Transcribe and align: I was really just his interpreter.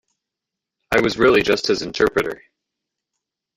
I 0.89 0.99
was 1.01 1.19
really 1.19 1.43
just 1.43 1.67
his 1.67 1.83
interpreter. 1.83 2.41